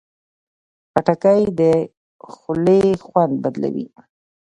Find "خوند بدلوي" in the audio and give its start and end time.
3.05-3.87